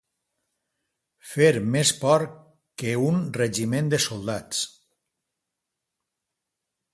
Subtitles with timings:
[1.33, 2.25] Fer més por
[2.83, 4.63] que un regiment de soldats.